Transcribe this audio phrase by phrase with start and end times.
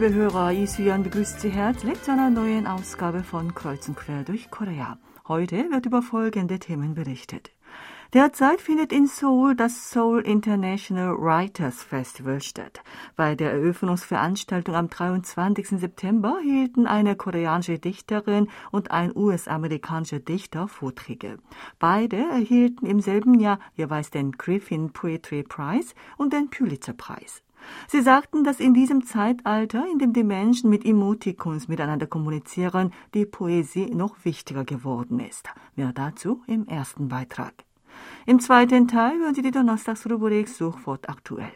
[0.00, 4.48] liebe Hörer, Isuyan begrüßt Sie herzlich zu einer neuen Ausgabe von Kreuz und Quer durch
[4.48, 4.96] Korea.
[5.26, 7.50] Heute wird über folgende Themen berichtet.
[8.12, 12.80] Derzeit findet in Seoul das Seoul International Writers Festival statt.
[13.16, 15.80] Bei der Eröffnungsveranstaltung am 23.
[15.80, 21.38] September hielten eine koreanische Dichterin und ein US-amerikanischer Dichter Vorträge.
[21.80, 27.42] Beide erhielten im selben Jahr jeweils den Griffin Poetry Prize und den Pulitzer Preis.
[27.86, 33.26] Sie sagten, dass in diesem Zeitalter, in dem die Menschen mit Emoticons miteinander kommunizieren, die
[33.26, 35.48] Poesie noch wichtiger geworden ist.
[35.76, 37.54] Mehr dazu im ersten Beitrag.
[38.26, 41.52] Im zweiten Teil hören Sie die Donnerstagsrubrik sofort aktuell.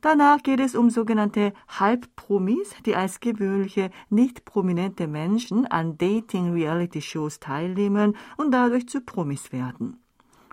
[0.00, 8.16] Danach geht es um sogenannte Halbpromis, die als gewöhnliche nicht prominente Menschen an Dating-Reality-Shows teilnehmen
[8.36, 9.98] und dadurch zu Promis werden.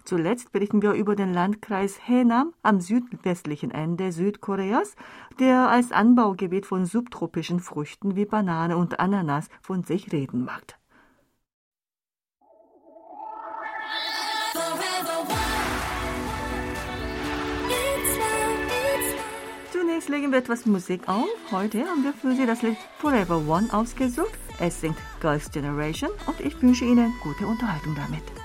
[0.06, 4.96] Zuletzt berichten wir über den Landkreis Haenam am südwestlichen Ende Südkoreas,
[5.40, 10.78] der als Anbaugebiet von subtropischen Früchten wie Banane und Ananas von sich reden macht.
[19.72, 21.26] Zunächst legen wir etwas Musik auf.
[21.52, 24.38] Heute haben wir für Sie das Lied Forever One ausgesucht.
[24.60, 28.45] Es singt Girls' Generation und ich wünsche Ihnen gute Unterhaltung damit.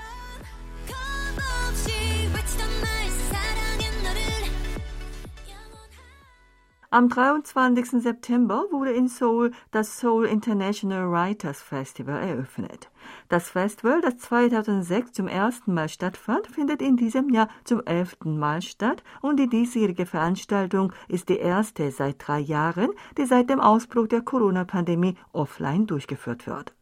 [6.93, 8.01] Am 23.
[8.01, 12.89] September wurde in Seoul das Seoul International Writers Festival eröffnet.
[13.29, 18.61] Das Festival, das 2006 zum ersten Mal stattfand, findet in diesem Jahr zum elften Mal
[18.61, 24.07] statt und die diesjährige Veranstaltung ist die erste seit drei Jahren, die seit dem Ausbruch
[24.07, 26.73] der Corona-Pandemie offline durchgeführt wird.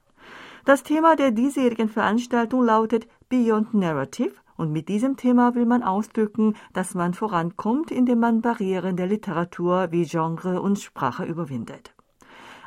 [0.66, 6.56] Das Thema der diesjährigen Veranstaltung lautet Beyond Narrative und mit diesem Thema will man ausdrücken,
[6.74, 11.96] dass man vorankommt, indem man Barrieren der Literatur wie Genre und Sprache überwindet.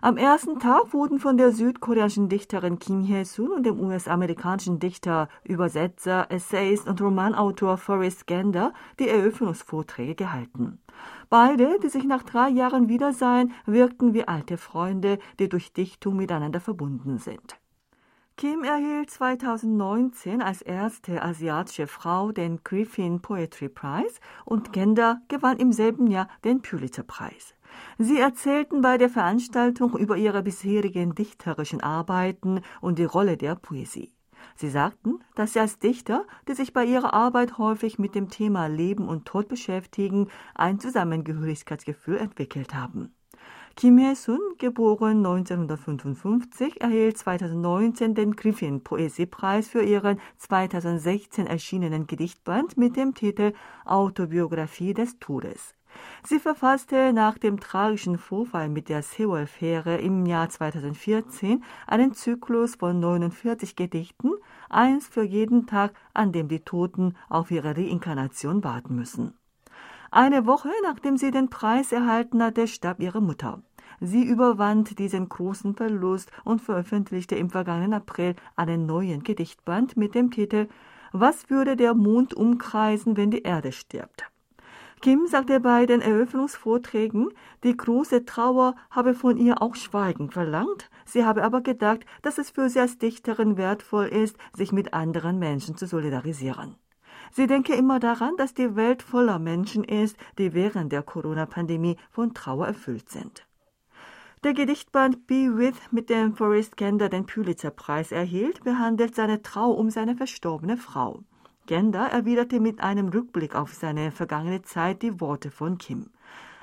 [0.01, 6.27] Am ersten Tag wurden von der südkoreanischen Dichterin Kim Hye-sun und dem US-amerikanischen Dichter, Übersetzer,
[6.29, 10.81] Essayist und Romanautor Forrest Gander die Eröffnungsvorträge gehalten.
[11.31, 16.59] Beide, die sich nach drei Jahren wiedersahen, wirkten wie alte Freunde, die durch Dichtung miteinander
[16.59, 17.62] verbunden sind.
[18.43, 25.71] Kim erhielt 2019 als erste asiatische Frau den Griffin Poetry Prize und Genda gewann im
[25.71, 27.55] selben Jahr den Pulitzer Preis.
[27.99, 34.13] Sie erzählten bei der Veranstaltung über ihre bisherigen dichterischen Arbeiten und die Rolle der Poesie.
[34.57, 38.67] Sie sagten, dass sie als Dichter, die sich bei ihrer Arbeit häufig mit dem Thema
[38.67, 40.27] Leben und Tod beschäftigen,
[40.57, 43.15] ein Zusammengehörigkeitsgefühl entwickelt haben.
[43.75, 43.99] Kim
[44.59, 53.55] geboren 1955, erhielt 2019 den Griffin Poesiepreis für ihren 2016 erschienenen Gedichtband mit dem Titel
[53.85, 55.75] Autobiografie des Todes.
[56.25, 63.01] Sie verfasste nach dem tragischen Vorfall mit der Seoul-Fähre im Jahr 2014 einen Zyklus von
[63.01, 64.33] 49 Gedichten,
[64.69, 69.35] eins für jeden Tag, an dem die Toten auf ihre Reinkarnation warten müssen.
[70.15, 73.63] Eine Woche nachdem sie den Preis erhalten hatte, starb ihre Mutter.
[73.99, 80.31] Sie überwand diesen großen Verlust und veröffentlichte im vergangenen April einen neuen Gedichtband mit dem
[80.31, 80.69] Titel
[81.13, 84.31] Was würde der Mond umkreisen, wenn die Erde stirbt?
[85.01, 87.31] Kim sagte bei den Eröffnungsvorträgen,
[87.65, 90.91] die große Trauer habe von ihr auch Schweigen verlangt.
[91.07, 95.39] Sie habe aber gedacht, dass es für sie als Dichterin wertvoll ist, sich mit anderen
[95.39, 96.77] Menschen zu solidarisieren.
[97.35, 102.35] Sie denke immer daran, dass die Welt voller Menschen ist, die während der Corona-Pandemie von
[102.35, 103.47] Trauer erfüllt sind.
[104.45, 109.89] Der Gedichtband Be With, mit dem Forrest Gender den Pulitzer-Preis erhielt, behandelt seine Trau um
[109.89, 111.21] seine verstorbene Frau.
[111.67, 116.11] Gender erwiderte mit einem Rückblick auf seine vergangene Zeit die Worte von Kim.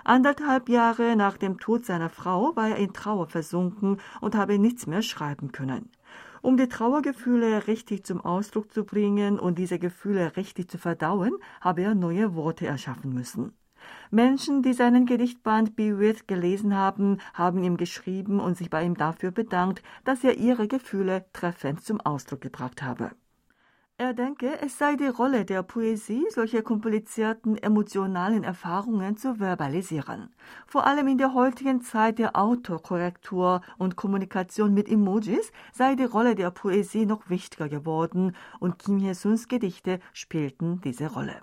[0.04, 4.86] Anderthalb Jahre nach dem Tod seiner Frau war er in Trauer versunken und habe nichts
[4.86, 5.90] mehr schreiben können.
[6.42, 11.82] Um die Trauergefühle richtig zum Ausdruck zu bringen und diese Gefühle richtig zu verdauen, habe
[11.82, 13.54] er neue Worte erschaffen müssen.
[14.12, 18.96] Menschen, die seinen Gedichtband Be With gelesen haben, haben ihm geschrieben und sich bei ihm
[18.96, 23.12] dafür bedankt, dass er ihre Gefühle treffend zum Ausdruck gebracht habe.
[24.02, 30.34] Er denke, es sei die Rolle der Poesie, solche komplizierten emotionalen Erfahrungen zu verbalisieren.
[30.68, 36.36] Vor allem in der heutigen Zeit der Autokorrektur und Kommunikation mit Emojis sei die Rolle
[36.36, 41.42] der Poesie noch wichtiger geworden und Kim Hye-suns Gedichte spielten diese Rolle.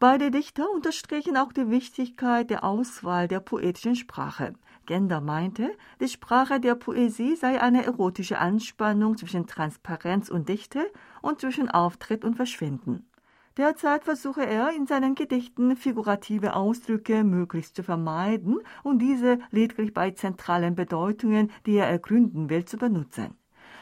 [0.00, 4.52] Beide Dichter unterstrichen auch die Wichtigkeit der Auswahl der poetischen Sprache.
[4.86, 10.88] Gender meinte, die Sprache der Poesie sei eine erotische Anspannung zwischen Transparenz und Dichte
[11.20, 13.10] und zwischen Auftritt und Verschwinden.
[13.56, 20.12] Derzeit versuche er in seinen Gedichten figurative Ausdrücke möglichst zu vermeiden und diese lediglich bei
[20.12, 23.37] zentralen Bedeutungen, die er ergründen will, zu benutzen.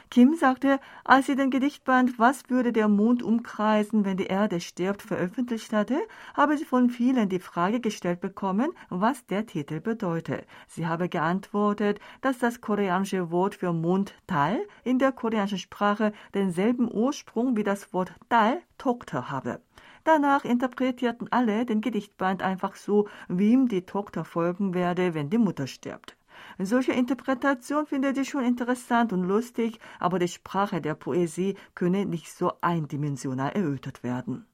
[0.09, 5.03] Kim sagte, als sie den Gedichtband Was würde der Mond umkreisen, wenn die Erde stirbt
[5.03, 5.99] veröffentlicht hatte,
[6.35, 10.45] habe sie von vielen die Frage gestellt bekommen, was der Titel bedeute.
[10.69, 16.91] Sie habe geantwortet, dass das koreanische Wort für Mond Tal in der koreanischen Sprache denselben
[16.91, 19.61] Ursprung wie das Wort Tal, Tochter habe.
[20.05, 25.39] Danach interpretierten alle den Gedichtband einfach so, wie ihm die Tochter folgen werde, wenn die
[25.39, 26.16] Mutter stirbt.
[26.59, 32.33] Solche Interpretation findet ich schon interessant und lustig, aber die Sprache der Poesie könne nicht
[32.33, 34.47] so eindimensional erörtert werden.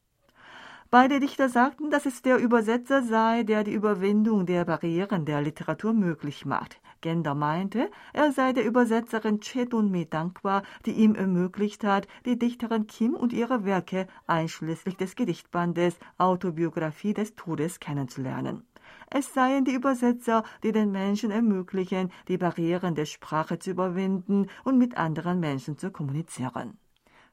[0.91, 5.95] Beide Dichter sagten, dass es der Übersetzer sei, der die Überwindung der Barrieren der Literatur
[5.95, 6.83] möglich macht.
[7.01, 13.15] Gender meinte, er sei der Übersetzerin Chedunmi dankbar, die ihm ermöglicht hat, die Dichterin Kim
[13.15, 18.67] und ihre Werke einschließlich des Gedichtbandes Autobiografie des Todes kennenzulernen.
[19.15, 24.79] Es seien die Übersetzer, die den Menschen ermöglichen, die Barrieren der Sprache zu überwinden und
[24.79, 26.79] mit anderen Menschen zu kommunizieren.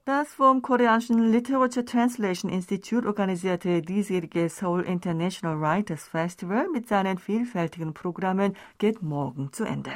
[0.04, 7.94] Das vom koreanischen Literature Translation Institute organisierte diesjährige Seoul International Writers Festival mit seinen vielfältigen
[7.94, 9.92] Programmen geht morgen zu Ende.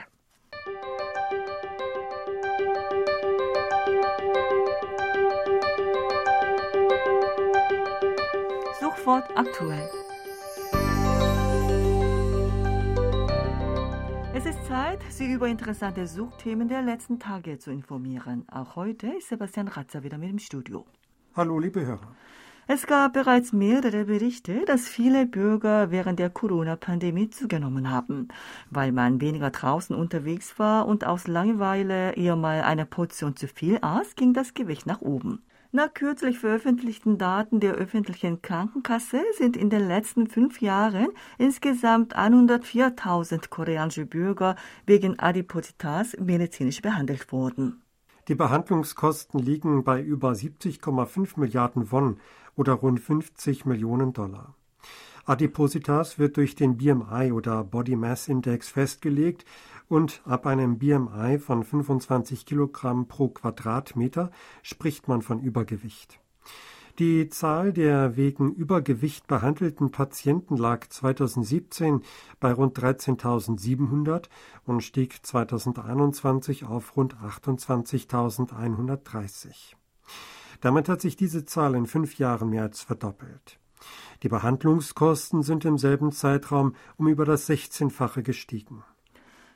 [8.80, 10.03] Sofort aktuell.
[14.74, 18.44] Zeit, Sie über interessante Suchthemen der letzten Tage zu informieren.
[18.50, 20.84] Auch heute ist Sebastian Ratzer wieder mit im Studio.
[21.36, 22.16] Hallo, liebe Hörer.
[22.66, 28.30] Es gab bereits mehrere Berichte, dass viele Bürger während der Corona-Pandemie zugenommen haben.
[28.72, 33.78] Weil man weniger draußen unterwegs war und aus Langeweile eher mal eine Portion zu viel
[33.80, 35.44] aß, ging das Gewicht nach oben.
[35.76, 41.08] Nach kürzlich veröffentlichten Daten der öffentlichen Krankenkasse sind in den letzten fünf Jahren
[41.40, 44.56] insgesamt 104.000 koreanische Bürger
[44.86, 47.82] wegen Adipositas medizinisch behandelt worden.
[48.28, 52.20] Die Behandlungskosten liegen bei über 70,5 Milliarden Won
[52.56, 54.54] oder rund 50 Millionen Dollar.
[55.26, 59.44] Adipositas wird durch den BMI oder Body Mass Index festgelegt
[59.94, 64.32] und ab einem BMI von 25 Kilogramm pro Quadratmeter
[64.64, 66.20] spricht man von Übergewicht.
[66.98, 72.02] Die Zahl der wegen Übergewicht behandelten Patienten lag 2017
[72.40, 74.30] bei rund 13.700
[74.66, 79.76] und stieg 2021 auf rund 28.130.
[80.60, 83.60] Damit hat sich diese Zahl in fünf Jahren mehr als verdoppelt.
[84.24, 88.84] Die Behandlungskosten sind im selben Zeitraum um über das 16-fache gestiegen.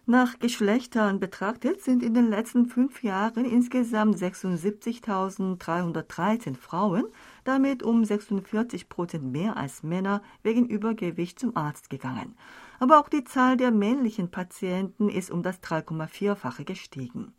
[0.09, 7.03] Nach Geschlechtern betrachtet sind in den letzten fünf Jahren insgesamt 76.313 Frauen,
[7.43, 12.37] damit um 46 Prozent mehr als Männer, wegen Übergewicht zum Arzt gegangen.
[12.79, 17.33] Aber auch die Zahl der männlichen Patienten ist um das 3,4-fache gestiegen.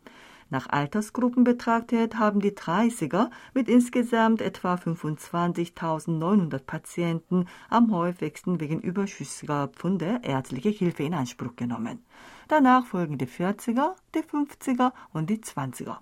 [0.51, 9.67] Nach Altersgruppen betrachtet haben die 30er mit insgesamt etwa 25.900 Patienten am häufigsten wegen überschüssiger
[9.67, 12.03] Pfunde ärztliche Hilfe in Anspruch genommen.
[12.47, 15.97] Danach folgen die 40er, die 50er und die 20er.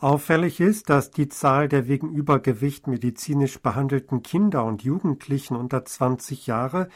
[0.00, 6.48] Auffällig ist, dass die Zahl der wegen Übergewicht medizinisch behandelten Kinder und Jugendlichen unter 20
[6.48, 6.88] Jahre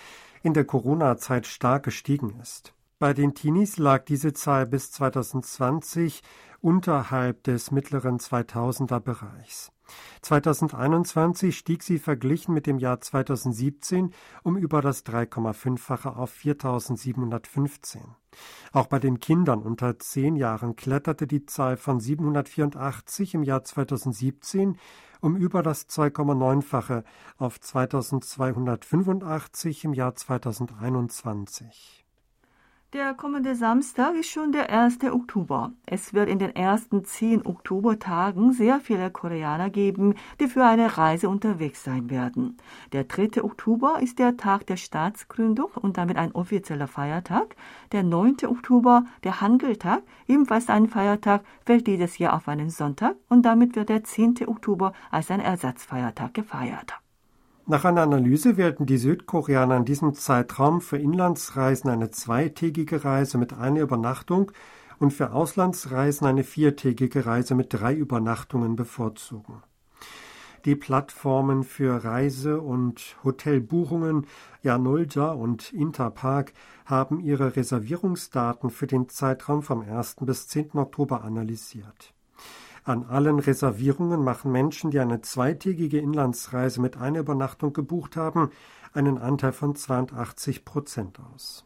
[0.43, 2.75] in der Corona-Zeit stark gestiegen ist.
[2.99, 6.23] Bei den Teenies lag diese Zahl bis 2020
[6.67, 9.71] unterhalb des mittleren 2000er Bereichs.
[10.23, 18.01] 2021 stieg sie verglichen mit dem Jahr 2017 um über das 3,5-fache auf 4715.
[18.73, 24.77] Auch bei den Kindern unter zehn Jahren kletterte die Zahl von 784 im Jahr 2017
[25.21, 27.05] um über das 2,9-fache
[27.39, 32.06] auf 2285 im Jahr 2021.
[32.97, 35.05] Der kommende Samstag ist schon der 1.
[35.13, 35.73] Oktober.
[35.85, 41.29] Es wird in den ersten zehn Oktobertagen sehr viele Koreaner geben, die für eine Reise
[41.29, 42.57] unterwegs sein werden.
[42.93, 43.45] Der 3.
[43.45, 47.55] Oktober ist der Tag der Staatsgründung und damit ein offizieller Feiertag.
[47.93, 48.37] Der 9.
[48.47, 53.91] Oktober, der Hangeltag, ebenfalls ein Feiertag, fällt dieses Jahr auf einen Sonntag und damit wird
[53.91, 54.49] der 10.
[54.49, 56.95] Oktober als ein Ersatzfeiertag gefeiert.
[57.69, 63.55] Nach einer Analyse werden die Südkoreaner in diesem Zeitraum für Inlandsreisen eine zweitägige Reise mit
[63.55, 64.53] einer Übernachtung
[65.01, 69.65] und für Auslandsreisen eine viertägige Reise mit drei Übernachtungen bevorzugen.
[70.65, 74.29] Die Plattformen für Reise- und Hotelbuchungen
[74.63, 76.53] Janolja und Interpark
[76.85, 80.19] haben ihre Reservierungsdaten für den Zeitraum vom 1.
[80.21, 80.79] bis 10.
[80.79, 82.16] Oktober analysiert.
[82.87, 88.51] An allen Reservierungen machen Menschen, die eine zweitägige Inlandsreise mit einer Übernachtung gebucht haben,
[88.95, 91.65] einen Anteil von 82 Prozent aus.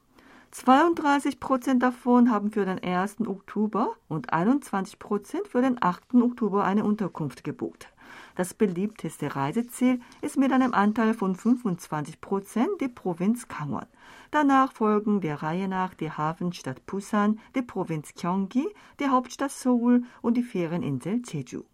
[0.52, 3.20] 32 Prozent davon haben für den 1.
[3.26, 6.14] Oktober und 21 Prozent für den 8.
[6.14, 7.92] Oktober eine Unterkunft gebucht.
[8.40, 13.84] Das beliebteste Reiseziel ist mit einem Anteil von 25 Prozent die Provinz Gangwon.
[14.30, 18.66] Danach folgen der Reihe nach die Hafenstadt Busan, die Provinz Gyeonggi,
[18.98, 21.64] die Hauptstadt Seoul und die Ferieninsel Jeju.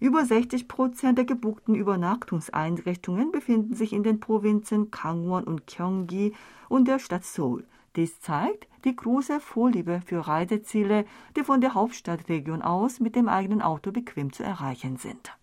[0.00, 6.34] Über 60 Prozent der gebuchten Übernachtungseinrichtungen befinden sich in den Provinzen Gangwon und Gyeonggi
[6.68, 7.64] und der Stadt Seoul.
[7.94, 11.04] Dies zeigt die große Vorliebe für Reiseziele,
[11.36, 15.36] die von der Hauptstadtregion aus mit dem eigenen Auto bequem zu erreichen sind.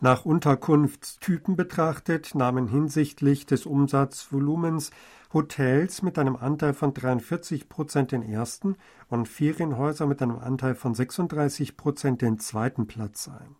[0.00, 4.92] Nach Unterkunftstypen betrachtet nahmen hinsichtlich des Umsatzvolumens
[5.32, 8.76] Hotels mit einem Anteil von 43 Prozent den ersten
[9.08, 13.56] und Ferienhäuser mit einem Anteil von 36 Prozent den zweiten Platz ein.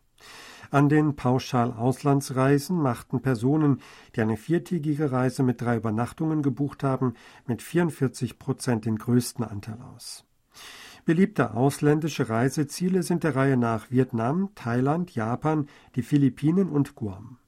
[0.70, 3.80] An den Pauschal-Auslandsreisen machten Personen,
[4.14, 7.14] die eine viertägige Reise mit drei Übernachtungen gebucht haben,
[7.46, 10.24] mit 44 Prozent den größten Anteil aus.
[11.08, 17.38] Beliebte ausländische Reiseziele sind der Reihe nach Vietnam, Thailand, Japan, die Philippinen und Guam.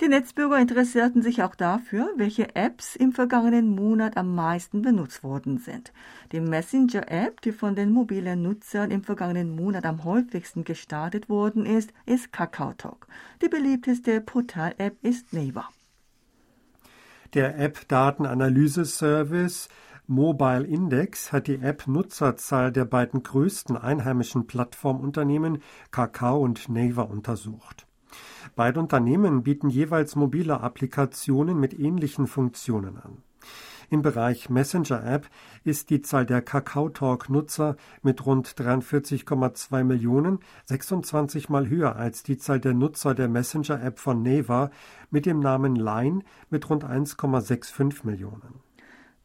[0.00, 5.58] Die Netzbürger interessierten sich auch dafür, welche Apps im vergangenen Monat am meisten benutzt worden
[5.58, 5.92] sind.
[6.32, 11.92] Die Messenger-App, die von den mobilen Nutzern im vergangenen Monat am häufigsten gestartet worden ist,
[12.06, 13.06] ist KakaoTalk.
[13.42, 15.68] Die beliebteste Portal-App ist Naver.
[17.34, 19.68] Der App-Datenanalyse-Service
[20.12, 25.62] Mobile Index hat die App-Nutzerzahl der beiden größten einheimischen Plattformunternehmen
[25.92, 27.86] Kakao und Naver untersucht.
[28.56, 33.18] Beide Unternehmen bieten jeweils mobile Applikationen mit ähnlichen Funktionen an.
[33.88, 35.28] Im Bereich Messenger-App
[35.62, 42.58] ist die Zahl der KakaoTalk-Nutzer mit rund 43,2 Millionen 26 mal höher als die Zahl
[42.58, 44.72] der Nutzer der Messenger-App von Neva
[45.12, 48.69] mit dem Namen Line mit rund 1,65 Millionen.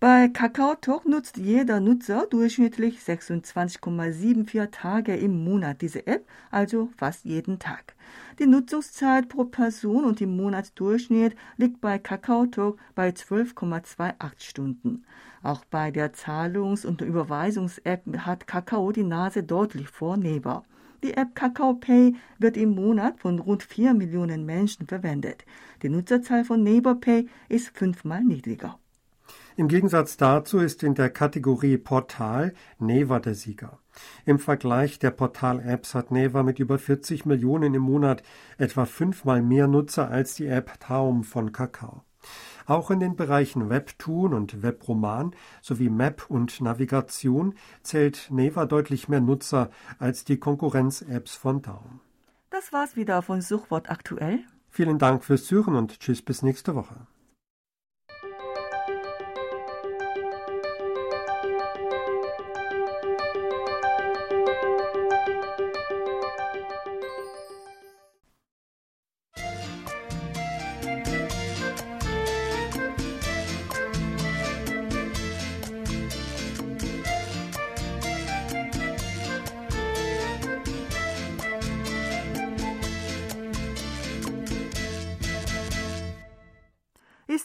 [0.08, 7.58] Bei KakaoTalk nutzt jeder Nutzer durchschnittlich 26,74 Tage im Monat diese App, also fast jeden
[7.58, 7.96] Tag.
[8.38, 15.06] Die Nutzungszeit pro Person und im Monatsdurchschnitt liegt bei KakaoTalk bei 12,28 Stunden.
[15.42, 20.66] Auch bei der Zahlungs- und Überweisungs-App hat Kakao die Nase deutlich vor Neber.
[21.04, 25.46] Die App Kakao Pay wird im Monat von rund 4 Millionen Menschen verwendet.
[25.82, 28.78] Die Nutzerzahl von Neighbor Pay ist fünfmal niedriger.
[29.58, 33.80] Im Gegensatz dazu ist in der Kategorie Portal Neva der Sieger.
[34.26, 38.22] Im Vergleich der Portal-Apps hat Neva mit über 40 Millionen im Monat
[38.58, 42.04] etwa fünfmal mehr Nutzer als die App Taum von Kakao.
[42.66, 49.22] Auch in den Bereichen Webtoon und Webroman sowie Map und Navigation zählt Neva deutlich mehr
[49.22, 49.70] Nutzer
[50.00, 52.02] als die Konkurrenz-Apps von Daum.
[52.50, 54.40] Das war's wieder von Suchwort aktuell.
[54.70, 57.08] Vielen Dank fürs Zuhören und tschüss bis nächste Woche.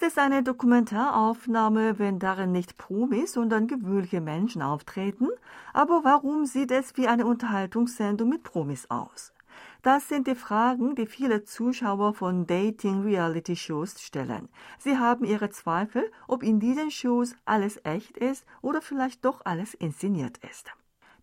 [0.00, 5.28] Ist es eine Dokumentaraufnahme, wenn darin nicht Promis, sondern gewöhnliche Menschen auftreten?
[5.74, 9.34] Aber warum sieht es wie eine Unterhaltungssendung mit Promis aus?
[9.82, 14.48] Das sind die Fragen, die viele Zuschauer von Dating-Reality-Shows stellen.
[14.78, 19.74] Sie haben ihre Zweifel, ob in diesen Shows alles echt ist oder vielleicht doch alles
[19.74, 20.72] inszeniert ist.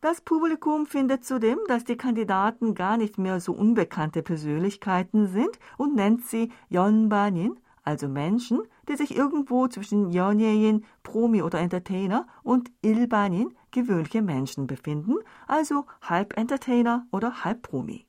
[0.01, 5.95] Das Publikum findet zudem, dass die Kandidaten gar nicht mehr so unbekannte Persönlichkeiten sind und
[5.95, 13.54] nennt sie Yonbanin, also Menschen, die sich irgendwo zwischen 연예인, Promi oder Entertainer und 일반인,
[13.70, 18.06] gewöhnliche Menschen befinden, also halb Entertainer oder halb Promi.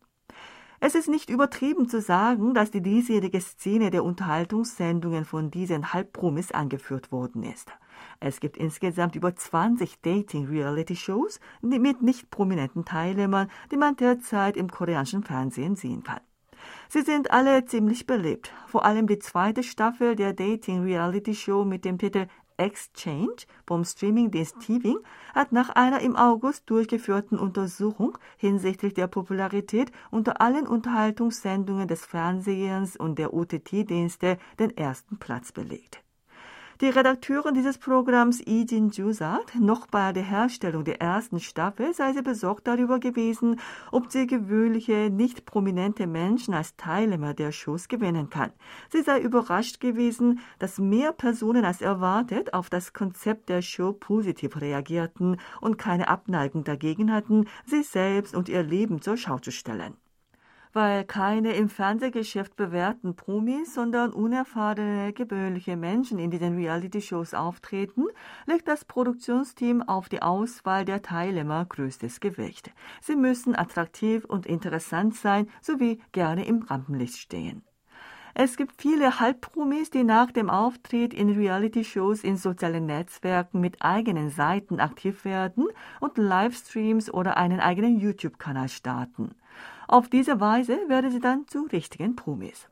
[0.80, 6.52] Es ist nicht übertrieben zu sagen, dass die diesjährige Szene der Unterhaltungssendungen von diesen Halbpromis
[6.52, 7.72] angeführt worden ist.
[8.20, 15.24] Es gibt insgesamt über 20 Dating-Reality-Shows mit nicht prominenten Teilnehmern, die man derzeit im koreanischen
[15.24, 16.20] Fernsehen sehen kann.
[16.91, 18.51] Sie sind alle ziemlich beliebt.
[18.67, 24.99] Vor allem die zweite Staffel der Dating-Reality-Show mit dem Titel Exchange vom Streamingdienst TV
[25.35, 32.97] hat nach einer im August durchgeführten Untersuchung hinsichtlich der Popularität unter allen Unterhaltungssendungen des Fernsehens
[32.97, 36.03] und der OTT-Dienste den ersten Platz belegt.
[36.81, 42.13] Die Redakteurin dieses Programms Lee Jin-ju sagt, noch bei der Herstellung der ersten Staffel sei
[42.13, 43.59] sie besorgt darüber gewesen,
[43.91, 48.53] ob sie gewöhnliche, nicht prominente Menschen als Teilnehmer der Shows gewinnen kann.
[48.93, 54.61] Sie sei überrascht gewesen, dass mehr Personen als erwartet auf das Konzept der Show positiv
[54.61, 59.97] reagierten und keine Abneigung dagegen hatten, sich selbst und ihr Leben zur Schau zu stellen
[60.73, 68.07] weil keine im Fernsehgeschäft bewährten Promis, sondern unerfahrene, gewöhnliche Menschen in diesen Reality-Shows auftreten,
[68.47, 72.73] legt das Produktionsteam auf die Auswahl der Teilnehmer größtes Gewicht.
[73.01, 77.63] Sie müssen attraktiv und interessant sein sowie gerne im Rampenlicht stehen.
[78.41, 84.31] Es gibt viele Halbpromis, die nach dem Auftritt in Reality-Shows in sozialen Netzwerken mit eigenen
[84.31, 85.67] Seiten aktiv werden
[85.99, 89.35] und Livestreams oder einen eigenen YouTube-Kanal starten.
[89.89, 92.69] Auf diese Weise werden sie dann zu richtigen Promis.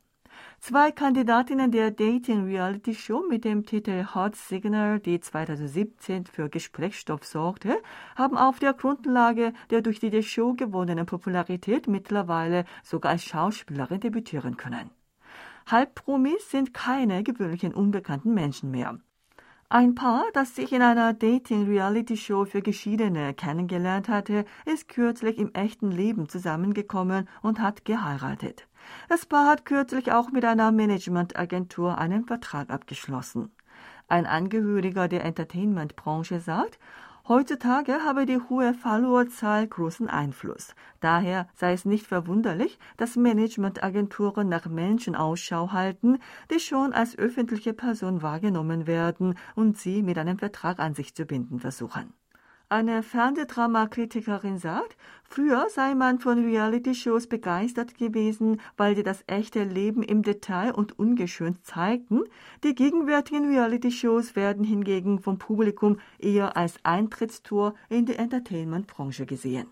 [0.61, 7.79] Zwei Kandidatinnen der Dating-Reality-Show mit dem Titel Hot Signal, die 2017 für Gesprächsstoff sorgte,
[8.17, 14.59] haben auf der Grundlage der durch die Show gewonnenen Popularität mittlerweile sogar als Schauspielerin debütieren
[14.59, 14.91] können.
[15.67, 18.99] Halbpromis sind keine gewöhnlichen unbekannten Menschen mehr.
[19.69, 25.91] Ein Paar, das sich in einer Dating-Reality-Show für Geschiedene kennengelernt hatte, ist kürzlich im echten
[25.91, 28.69] Leben zusammengekommen und hat geheiratet.
[29.09, 33.51] Das Paar hat kürzlich auch mit einer Managementagentur einen Vertrag abgeschlossen.
[34.07, 36.79] Ein Angehöriger der Entertainment-Branche sagt,
[37.29, 40.77] Heutzutage habe die hohe Followerzahl großen Einfluss.
[41.01, 46.19] Daher sei es nicht verwunderlich, dass Managementagenturen nach Menschen Ausschau halten,
[46.53, 51.25] die schon als öffentliche Person wahrgenommen werden und sie mit einem Vertrag an sich zu
[51.25, 52.13] binden versuchen.
[52.69, 60.03] Eine Fernsehdramakritikerin sagt, früher sei man von Reality-Shows begeistert gewesen, weil sie das echte Leben
[60.03, 62.25] im Detail und ungeschönt zeigten.
[62.65, 69.69] Die gegenwärtigen Reality-Shows werden hingegen vom Publikum eher als Eintrittstor in die Entertainment-Branche gesehen.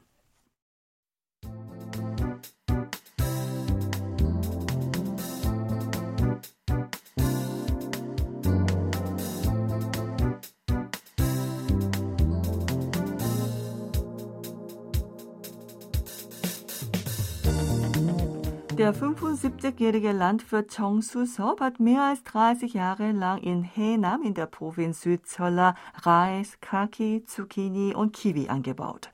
[18.85, 24.45] Der 75-jährige Landwirt Chong Su-sop hat mehr als 30 Jahre lang in Haenam in der
[24.45, 29.11] Provinz Südzolla Reis, Kaki, Zucchini und Kiwi angebaut.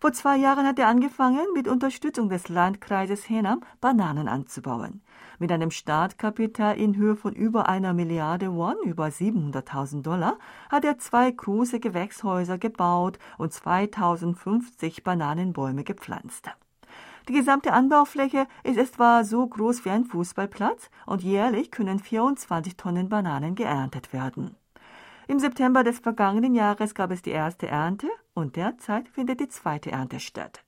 [0.00, 5.02] Vor zwei Jahren hat er angefangen, mit Unterstützung des Landkreises Haenam Bananen anzubauen.
[5.38, 10.38] Mit einem Startkapital in Höhe von über einer Milliarde Won, über 700.000 Dollar,
[10.70, 16.48] hat er zwei große Gewächshäuser gebaut und 2050 Bananenbäume gepflanzt.
[17.30, 23.08] Die gesamte Anbaufläche ist etwa so groß wie ein Fußballplatz und jährlich können 24 Tonnen
[23.08, 24.56] Bananen geerntet werden.
[25.28, 29.92] Im September des vergangenen Jahres gab es die erste Ernte und derzeit findet die zweite
[29.92, 30.64] Ernte statt.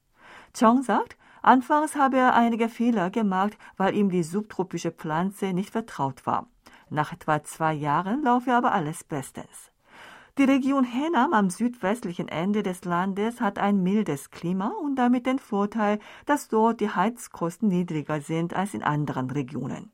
[0.57, 6.27] Chong sagt, anfangs habe er einige Fehler gemacht, weil ihm die subtropische Pflanze nicht vertraut
[6.27, 6.47] war.
[6.91, 9.72] Nach etwa zwei Jahren laufe aber alles bestens.
[10.39, 15.39] Die Region Henan am südwestlichen Ende des Landes hat ein mildes Klima und damit den
[15.39, 19.93] Vorteil, dass dort die Heizkosten niedriger sind als in anderen Regionen.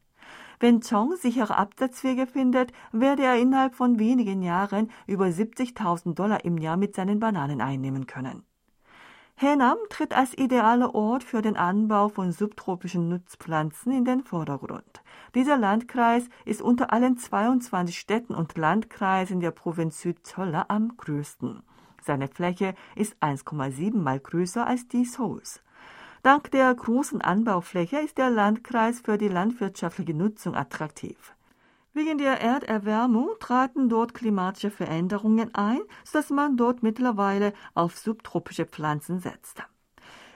[0.61, 6.57] Wenn Chong sichere Absatzwege findet, werde er innerhalb von wenigen Jahren über 70.000 Dollar im
[6.57, 8.44] Jahr mit seinen Bananen einnehmen können.
[9.40, 15.01] Henam tritt als idealer Ort für den Anbau von subtropischen Nutzpflanzen in den Vordergrund.
[15.37, 21.62] Dieser Landkreis ist unter allen 22 Städten und Landkreisen der Provinz Südzolla am größten.
[22.03, 25.62] Seine Fläche ist 1,7 mal größer als die Seouls.
[26.24, 31.37] Dank der großen Anbaufläche ist der Landkreis für die landwirtschaftliche Nutzung attraktiv.
[31.99, 39.19] Wegen der Erderwärmung traten dort klimatische Veränderungen ein, sodass man dort mittlerweile auf subtropische Pflanzen
[39.19, 39.65] setzt.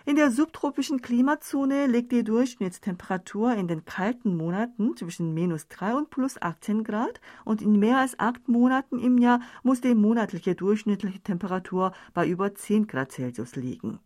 [0.04, 6.10] In der subtropischen Klimazone liegt die Durchschnittstemperatur in den kalten Monaten zwischen minus 3 und
[6.10, 11.20] plus 18 Grad und in mehr als acht Monaten im Jahr muss die monatliche durchschnittliche
[11.20, 14.00] Temperatur bei über 10 Grad Celsius liegen.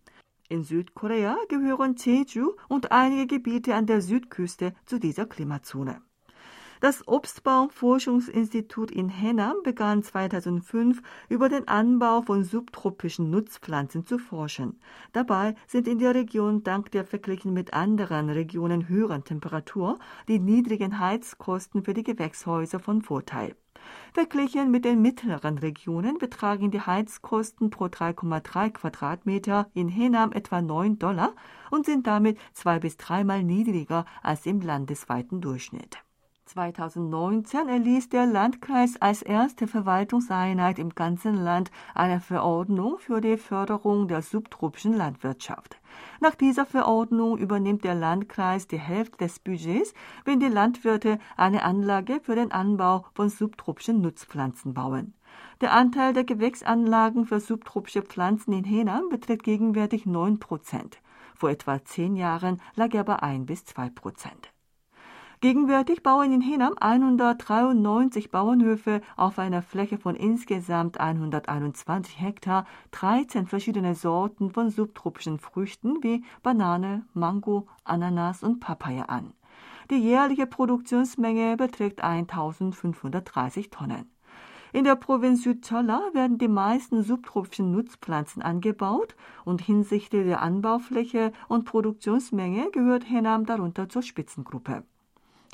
[0.50, 6.02] In Südkorea gehören Jeju und einige Gebiete an der Südküste zu dieser Klimazone.
[6.80, 14.78] Das Obstbaumforschungsinstitut in Hennam begann 2005 über den Anbau von subtropischen Nutzpflanzen zu forschen.
[15.12, 20.98] Dabei sind in der Region dank der verglichen mit anderen Regionen höheren Temperatur die niedrigen
[20.98, 23.56] Heizkosten für die Gewächshäuser von Vorteil.
[24.12, 30.98] Verglichen mit den mittleren Regionen betragen die Heizkosten pro 3,3 Quadratmeter in Henam etwa 9
[30.98, 31.34] Dollar
[31.70, 36.05] und sind damit zwei bis dreimal niedriger als im landesweiten Durchschnitt.
[36.46, 44.06] 2019 erließ der Landkreis als erste Verwaltungseinheit im ganzen Land eine Verordnung für die Förderung
[44.06, 45.76] der subtropischen Landwirtschaft.
[46.20, 49.92] Nach dieser Verordnung übernimmt der Landkreis die Hälfte des Budgets,
[50.24, 55.14] wenn die Landwirte eine Anlage für den Anbau von subtropischen Nutzpflanzen bauen.
[55.60, 61.00] Der Anteil der Gewächsanlagen für subtropische Pflanzen in Henan beträgt gegenwärtig 9 Prozent.
[61.34, 64.55] Vor etwa zehn Jahren lag er bei 1 bis 2 Prozent.
[65.42, 73.94] Gegenwärtig bauen in Henam 193 Bauernhöfe auf einer Fläche von insgesamt 121 Hektar 13 verschiedene
[73.94, 79.34] Sorten von subtropischen Früchten wie Banane, Mango, Ananas und Papaya an.
[79.90, 84.10] Die jährliche Produktionsmenge beträgt 1530 Tonnen.
[84.72, 91.66] In der Provinz Südcholla werden die meisten subtropischen Nutzpflanzen angebaut und hinsichtlich der Anbaufläche und
[91.66, 94.82] Produktionsmenge gehört Henam darunter zur Spitzengruppe.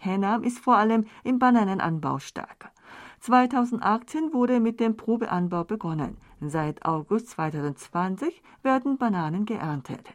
[0.03, 2.73] Hennam ist vor allem im Bananenanbau stark.
[3.21, 6.17] 2018 wurde mit dem Probeanbau begonnen.
[6.41, 10.09] Seit August 2020 werden Bananen geerntet.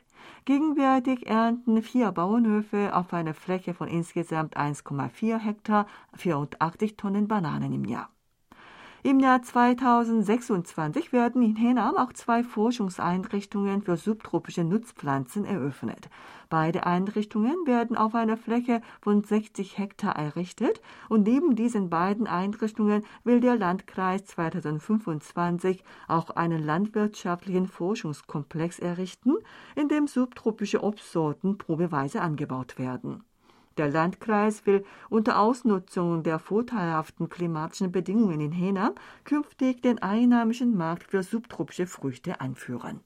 [0.43, 7.85] Gegenwärtig ernten vier Bauernhöfe auf einer Fläche von insgesamt 1,4 Hektar 84 Tonnen Bananen im
[7.85, 8.09] Jahr.
[9.03, 16.09] Im Jahr 2026 werden in Henam auch zwei Forschungseinrichtungen für subtropische Nutzpflanzen eröffnet.
[16.49, 23.05] Beide Einrichtungen werden auf einer Fläche von 60 Hektar errichtet und neben diesen beiden Einrichtungen
[23.23, 29.35] will der Landkreis 2025 auch einen landwirtschaftlichen Forschungskomplex errichten,
[29.75, 33.26] in dem subtropische Obstsorten probeweise angebaut werden.
[33.77, 41.11] Der Landkreis will unter Ausnutzung der vorteilhaften klimatischen Bedingungen in Henam künftig den einheimischen Markt
[41.11, 43.01] für subtropische Früchte einführen.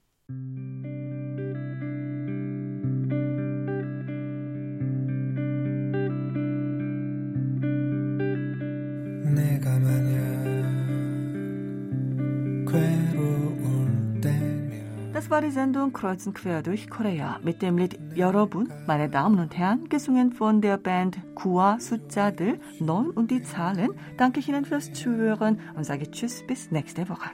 [15.31, 19.87] war die Sendung Kreuzen quer durch Korea mit dem Lied Yorobun, meine Damen und Herren,
[19.87, 23.91] gesungen von der Band Kua Suzadel, 9 und die Zahlen.
[24.17, 27.29] Danke ich Ihnen fürs Zuhören und sage Tschüss bis nächste Woche.